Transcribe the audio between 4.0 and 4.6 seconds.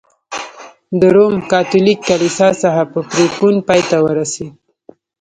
ورسېد.